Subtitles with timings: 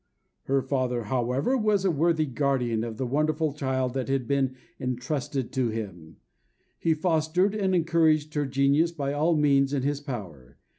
[0.45, 5.51] Her father, however, was a worthy guardian of the wonderful child that had been entrusted
[5.51, 6.17] to him;
[6.79, 10.57] he fostered and encouraged her genius by all means in his power.